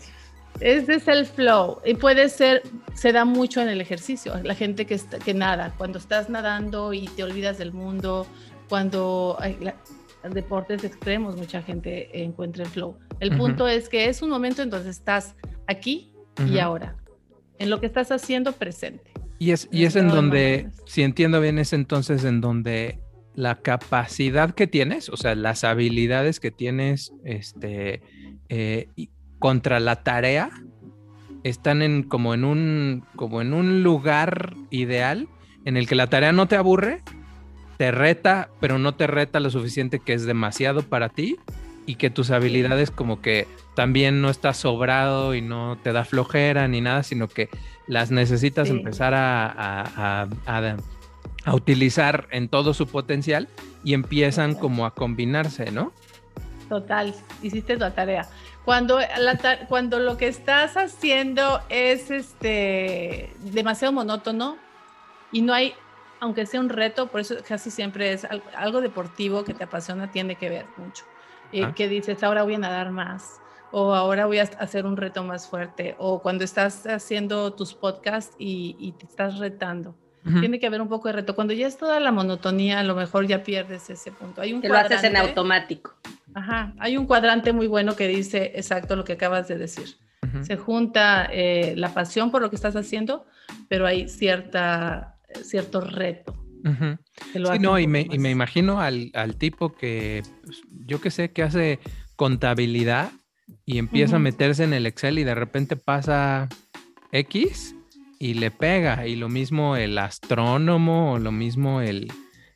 [0.61, 2.63] ese es el flow y puede ser,
[2.95, 6.93] se da mucho en el ejercicio, la gente que, está, que nada, cuando estás nadando
[6.93, 8.27] y te olvidas del mundo,
[8.69, 9.59] cuando hay
[10.33, 12.99] deportes extremos, mucha gente encuentra el flow.
[13.21, 15.35] El punto es que es un momento en donde estás
[15.67, 16.13] aquí
[16.47, 16.97] y ahora,
[17.59, 19.13] en lo que estás haciendo presente.
[19.39, 23.01] Y es, y es en donde, si entiendo bien, es entonces en donde
[23.35, 28.03] la capacidad que tienes, o sea, las habilidades que tienes este,
[28.49, 28.89] eh,
[29.39, 30.51] contra la tarea,
[31.43, 35.29] están en, como, en un, como en un lugar ideal
[35.65, 37.03] en el que la tarea no te aburre,
[37.77, 41.37] te reta, pero no te reta lo suficiente que es demasiado para ti
[41.87, 46.67] y que tus habilidades como que también no estás sobrado y no te da flojera
[46.69, 47.49] ni nada, sino que
[47.87, 53.49] las necesitas empezar a, a, utilizar en todo su potencial
[53.83, 55.93] y empiezan como a combinarse, ¿no?
[56.71, 58.27] Total, hiciste tu tarea.
[58.65, 58.99] Cuando,
[59.69, 64.57] cuando lo que estás haciendo es este demasiado monótono
[65.33, 65.75] y no hay
[66.25, 70.37] aunque sea un reto, por eso casi siempre es algo deportivo que te apasiona, tiene
[70.37, 71.05] que ver mucho.
[71.53, 75.23] Eh, que dices, ahora voy a nadar más, o ahora voy a hacer un reto
[75.23, 79.97] más fuerte, o cuando estás haciendo tus podcasts y, te estás retando.
[80.41, 81.35] Tiene que haber un poco de reto.
[81.35, 84.41] Cuando ya es toda la monotonía, a lo mejor ya pierdes ese punto.
[84.41, 85.93] Hay un que lo haces en automático.
[86.33, 89.97] Ajá, hay un cuadrante muy bueno que dice exacto lo que acabas de decir.
[90.41, 93.27] Se junta eh, la pasión por lo que estás haciendo,
[93.69, 96.35] pero hay cierta cierto reto.
[97.33, 101.31] sí, no, y me, y me, imagino al, al tipo que, pues, yo que sé,
[101.33, 101.79] que hace
[102.17, 103.13] contabilidad
[103.67, 106.49] y empieza a meterse en el Excel y de repente pasa
[107.13, 107.75] X
[108.19, 109.07] y le pega.
[109.07, 112.11] Y lo mismo el astrónomo o lo mismo el,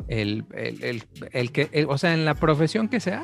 [0.08, 3.22] el, el, el que, o sea, en la profesión que sea,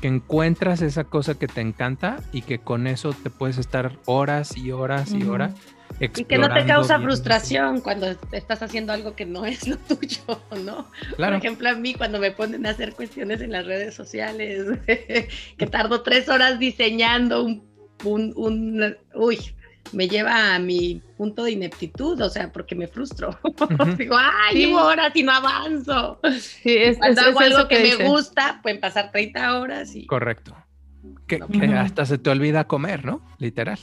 [0.00, 4.56] que encuentras esa cosa que te encanta y que con eso te puedes estar horas
[4.56, 5.54] y horas y horas
[6.00, 10.40] y que no te causa frustración cuando estás haciendo algo que no es lo tuyo,
[10.64, 10.90] ¿no?
[11.16, 14.66] Por ejemplo, a mí cuando me ponen a hacer cuestiones en las redes sociales,
[15.56, 17.62] que tardo tres horas diseñando un,
[18.04, 19.38] un, uy,
[19.92, 23.38] me lleva a mi punto de ineptitud, o sea, porque me frustro.
[23.98, 26.20] Digo, ay, llevo horas y no avanzo.
[26.38, 30.06] Sí, es, Cuando hago algo que, me gusta, pueden pasar 30 horas y...
[30.06, 30.56] Correcto.
[31.26, 31.40] Que,
[31.76, 33.22] hasta se te olvida comer, ¿no?
[33.38, 33.78] Literal.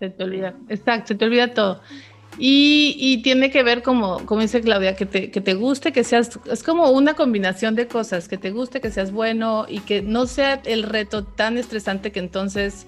[0.00, 1.80] Se te olvida, exacto, se te olvida todo.
[2.38, 6.38] Y, tiene que ver, como, como dice Claudia, que te, que te guste, que seas,
[6.50, 10.26] es como una combinación de cosas, que te guste, que seas bueno y que no
[10.26, 12.86] sea el reto tan estresante que entonces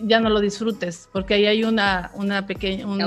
[0.00, 3.00] ya no lo disfrutes, porque ahí hay una, una pequeña, un,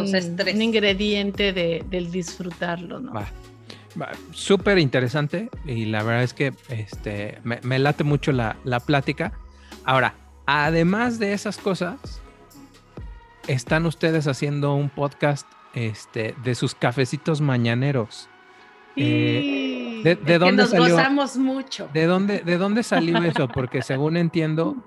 [0.62, 3.14] ingrediente de, del disfrutarlo, ¿no?
[3.14, 3.28] Va.
[4.34, 9.32] Súper interesante y la verdad es que este, me, me late mucho la, la plática.
[9.86, 12.22] Ahora, además de esas cosas,
[13.48, 18.30] están ustedes haciendo un podcast este, de sus cafecitos mañaneros.
[18.96, 20.96] Eh, de, dónde nos salió?
[20.96, 21.90] Gozamos mucho.
[21.94, 23.48] ¿De dónde, ¿De dónde salió eso?
[23.48, 24.78] Porque según entiendo,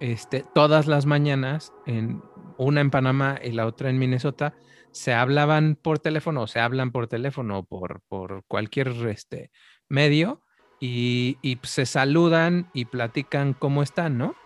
[0.00, 2.22] este, todas las mañanas, en,
[2.56, 4.54] una en Panamá y la otra en Minnesota,
[4.92, 9.50] se hablaban por teléfono, o se hablan por teléfono, por, por cualquier este,
[9.88, 10.42] medio,
[10.80, 14.36] y, y se saludan y platican cómo están, ¿no?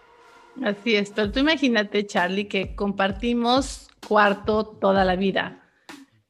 [0.63, 5.59] Así es, pero tú imagínate, Charlie, que compartimos cuarto toda la vida.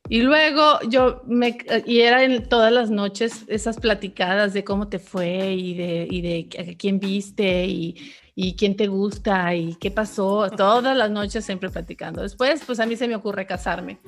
[0.08, 1.56] Y luego yo me,
[1.86, 6.20] y era en todas las noches esas platicadas de cómo te fue y de, y
[6.20, 7.96] de quién viste y,
[8.34, 12.22] y quién te gusta y qué pasó, todas las noches siempre platicando.
[12.22, 14.00] Después, pues a mí se me ocurre casarme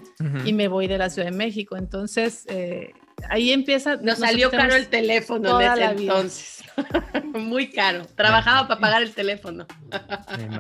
[0.44, 1.76] y me voy de la Ciudad de México.
[1.76, 2.92] Entonces, eh,
[3.28, 3.96] ahí empieza.
[3.96, 6.64] Nos, salió caro el teléfono en ese entonces.
[7.34, 8.04] Muy caro.
[8.16, 9.66] Trabajaba para pagar el teléfono.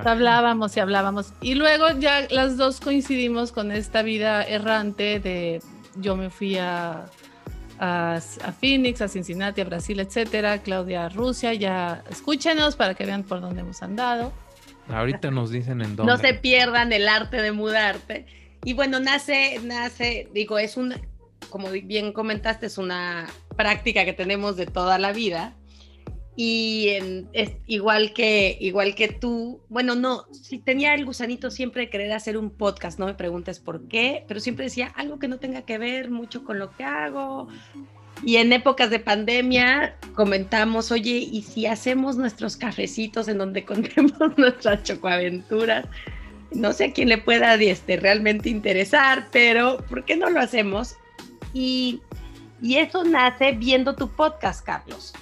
[0.04, 1.32] hablábamos y hablábamos.
[1.40, 5.60] Y luego ya las dos coincidimos con esta vida errante de
[5.96, 7.06] yo me fui a
[7.78, 8.20] a,
[8.60, 13.40] Phoenix, a Cincinnati, a Brasil, etcétera, Claudia a Rusia, ya escúchenos para que vean por
[13.40, 14.32] dónde hemos andado.
[14.88, 16.12] Ahorita nos dicen en dónde.
[16.12, 18.26] No se pierdan el arte de mudarte.
[18.64, 20.94] Y bueno, nace, nace, digo, es un,
[21.50, 25.56] como bien comentaste, es una práctica que tenemos de toda la vida
[26.36, 26.88] y
[27.32, 32.12] es igual que igual que tú, bueno, no, si tenía el gusanito siempre de querer
[32.12, 35.62] hacer un podcast, no me preguntes por qué, pero siempre decía algo que no tenga
[35.62, 37.48] que ver mucho con lo que hago.
[38.24, 44.36] Y en épocas de pandemia comentamos, oye, ¿y si hacemos nuestros cafecitos en donde contemos
[44.36, 45.86] nuestras chocoaventuras?
[46.50, 50.96] No sé a quién le pueda este, realmente interesar, pero ¿por qué no lo hacemos?
[51.54, 52.02] Y,
[52.60, 55.14] y eso nace viendo tu podcast, Carlos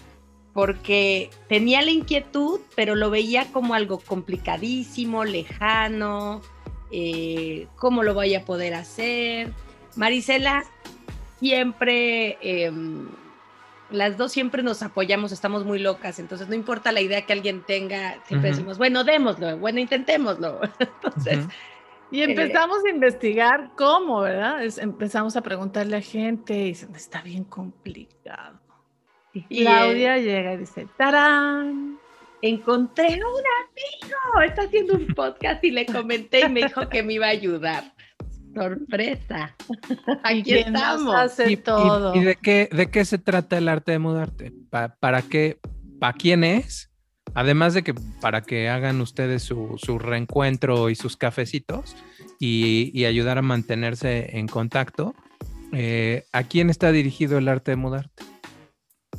[0.52, 6.42] porque tenía la inquietud, pero lo veía como algo complicadísimo, lejano,
[6.90, 9.50] eh, cómo lo voy a poder hacer.
[9.96, 10.64] Marisela
[11.40, 13.08] siempre, em,
[13.90, 17.62] las dos siempre nos apoyamos, estamos muy locas, entonces no importa la idea que alguien
[17.62, 20.60] tenga, siempre decimos, bueno, démoslo, bueno, intentémoslo.
[20.78, 21.46] entonces...
[22.12, 24.62] Y eh, empezamos a investigar cómo, ¿verdad?
[24.78, 28.60] empezamos a preguntarle a gente y dicen, está bien complicado.
[29.32, 31.98] Y Claudia llega y dice, ¡tarán!
[32.42, 37.14] Encontré un amigo, está haciendo un podcast y le comenté y me dijo que me
[37.14, 37.94] iba a ayudar.
[38.54, 39.56] Sorpresa.
[40.22, 41.14] Aquí estamos.
[41.14, 42.14] Hace todo.
[42.14, 44.52] Y, de, qué, de qué se trata el arte de mudarte?
[44.68, 45.58] ¿Para qué?
[45.98, 46.91] ¿Para quién es?
[47.34, 51.96] Además de que para que hagan ustedes su, reencuentro y sus cafecitos
[52.38, 55.14] y, ayudar a mantenerse en contacto,
[55.72, 58.24] eh, ¿a quién está dirigido el arte de mudarte?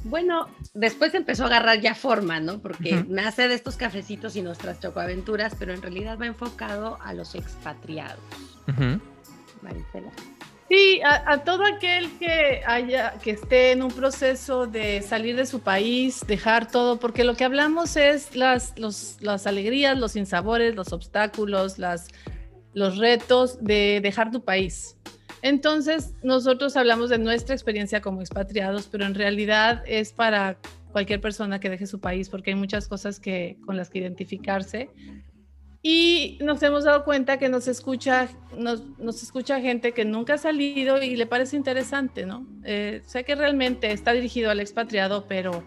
[0.06, 2.62] Bueno, después empezó a agarrar ya forma, ¿no?
[2.62, 7.36] Porque nace de estos cafecitos y nuestras chocoaventuras, pero en realidad va enfocado a los
[7.36, 8.19] expatriados.
[10.75, 15.59] Sí, a, todo aquel que haya, que esté en un proceso de salir de su
[15.59, 18.73] país, dejar todo, porque lo que hablamos es las,
[19.21, 22.07] las alegrías, los sinsabores, los obstáculos, las,
[22.73, 24.97] los retos de dejar tu país.
[25.43, 30.57] Entonces, nosotros hablamos de nuestra experiencia como expatriados, pero en realidad es para
[30.91, 34.89] cualquier persona que deje su país, porque hay muchas cosas que, con las que identificarse.
[35.86, 38.82] Y nos hemos dado cuenta que nos escucha, nos,
[39.22, 42.48] escucha gente que nunca ha salido y le parece interesante, ¿no?
[42.63, 45.62] Eh, sé que realmente está dirigido al expatriado, pero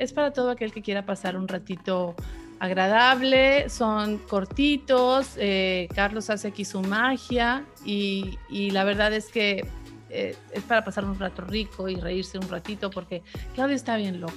[0.00, 2.16] es para todo aquel que quiera pasar un ratito
[2.58, 8.38] agradable, son cortitos, eh, Carlos hace aquí su magia y,
[8.72, 9.68] la verdad es que
[10.10, 13.22] eh, es para pasar un rato rico y reírse un ratito porque
[13.54, 14.34] Claudia está bien loca.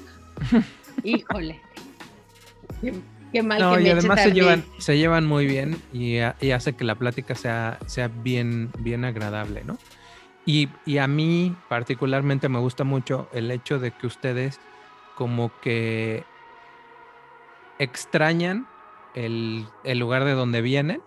[1.04, 1.60] Híjole.
[3.34, 6.86] Qué, mal que me y además se llevan, se llevan muy bien y, hace que
[6.86, 9.78] la plática sea, sea bien, bien agradable, ¿no?
[10.46, 14.60] Y, y a mí particularmente me gusta mucho el hecho de que ustedes
[15.16, 16.24] como que
[17.80, 18.68] extrañan
[19.14, 21.02] el, lugar de donde vienen,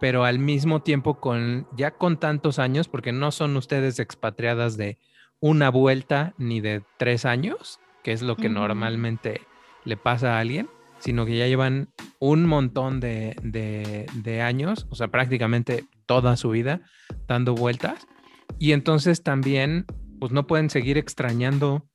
[0.00, 4.98] pero al mismo tiempo con ya con tantos años, porque no son ustedes expatriadas de
[5.40, 9.42] una vuelta ni de tres años, que es lo que normalmente
[9.84, 15.08] le pasa a alguien, sino que ya llevan un montón de, de, años, o sea,
[15.08, 16.80] prácticamente toda su vida
[17.26, 18.06] dando vueltas.
[18.58, 19.86] Y entonces también,
[20.18, 21.88] pues no pueden seguir extrañando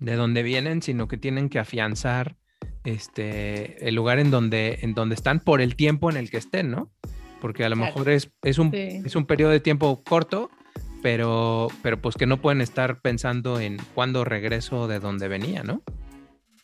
[0.00, 2.36] de dónde vienen, sino que tienen que afianzar
[2.84, 6.70] este, el lugar en donde, en donde están por el tiempo en el que estén,
[6.70, 6.92] ¿no?
[7.40, 10.50] Porque a lo mejor es, es, un, es un periodo de tiempo corto,
[11.02, 15.82] pero, pero pues que no pueden estar pensando en cuándo regreso de donde venía, ¿no?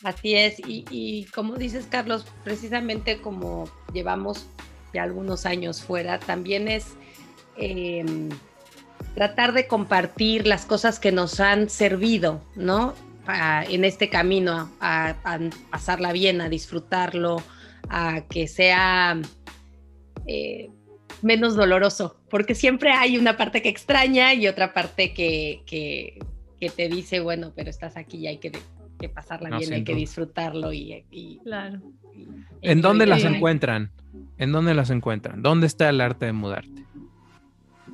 [0.03, 4.47] Así es, y, como dices, Carlos, precisamente como llevamos
[4.93, 6.87] ya algunos años fuera, también es
[7.57, 8.29] em,
[9.15, 12.95] tratar de compartir las cosas que nos han servido, ¿no?
[13.69, 15.15] en este camino, a,
[15.71, 17.43] pasarla bien, a disfrutarlo,
[17.89, 19.21] a que sea
[20.27, 20.71] eh,
[21.23, 26.19] menos doloroso, porque siempre hay una parte que extraña y otra parte que, que,
[26.77, 28.53] te dice, bueno, pero estás aquí y hay que,
[29.09, 31.41] pasarla bien, hay que disfrutarlo y...
[31.43, 31.81] claro.
[32.61, 33.91] ¿En dónde las encuentran?
[34.39, 35.43] ¿En dónde las encuentran?
[35.43, 36.85] ¿Dónde está el arte de mudarte?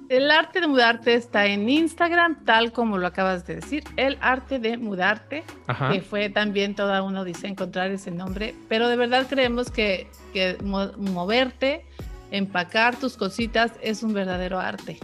[0.09, 3.85] El arte de mudarte está en Instagram, tal como lo acabas de decir.
[3.97, 5.93] El arte de mudarte, Ajá.
[5.93, 10.57] que fue también toda uno dice encontrar ese nombre, pero de verdad creemos que, que
[10.65, 11.85] mo- moverte,
[12.31, 14.99] empacar tus cositas es un verdadero arte.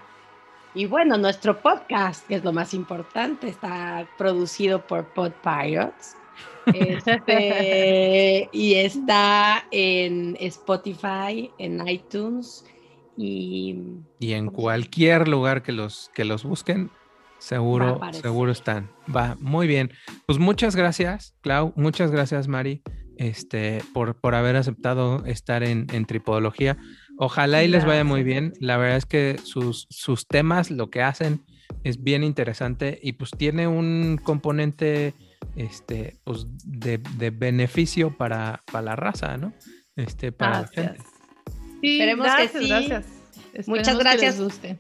[0.75, 6.17] Y bueno, nuestro podcast, que es lo más importante, está producido por Pod Pirates.
[6.67, 12.65] Este, y está en Spotify, en iTunes
[13.17, 13.77] y
[14.19, 16.91] Y en cualquier lugar que los, que los busquen,
[17.39, 18.91] seguro, seguro están.
[19.15, 19.91] Va, muy bien.
[20.27, 21.73] Pues muchas gracias, Clau.
[21.77, 22.83] Muchas gracias, Mari,
[23.17, 26.79] este, por, por haber aceptado estar en, en Tripodología.
[27.19, 28.53] Ojalá y les vaya muy bien.
[28.59, 31.45] La verdad es que sus, sus temas, lo que hacen,
[31.85, 35.15] es bien interesante y pues tiene un componente
[35.57, 39.53] este, pues, de, de beneficio para, para la raza, ¿no?
[39.97, 40.99] Este, para la gente.
[41.83, 42.69] Sí, Esperemos que gracias, sí.
[42.69, 43.07] gracias.
[43.67, 44.39] Muchas que gracias.
[44.39, 44.77] les guste.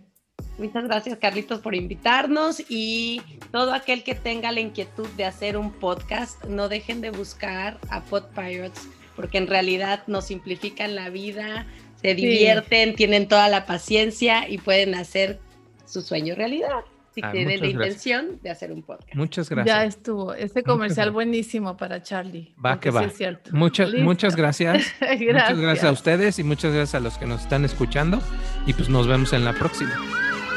[0.56, 5.72] Muchas gracias, Carlitos, por invitarnos y todo aquel que tenga la inquietud de hacer un
[5.72, 11.66] podcast, no dejen de buscar a Pod Pirates porque en realidad nos simplifican la vida,
[12.00, 15.38] se divierten, tienen toda la paciencia y pueden hacer
[15.84, 16.84] su sueño realidad
[17.14, 18.06] si Ah, tienen la gracias.
[18.06, 19.14] intención de hacer un podcast.
[19.14, 19.96] Muchas Ya gracias.
[19.96, 20.34] estuvo.
[20.34, 22.54] Este comercial buenísimo para Charlie.
[22.64, 23.04] Va que sí va.
[23.04, 23.50] es cierto.
[23.52, 24.04] Muchas, Listo.
[24.04, 24.86] muchas gracias.
[25.00, 25.20] gracias.
[25.20, 28.20] Muchas gracias a ustedes y muchas gracias a los que nos están escuchando.
[28.66, 29.92] Y pues nos vemos en la próxima.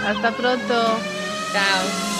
[0.05, 0.97] Hasta pronto.
[1.53, 2.14] Chao.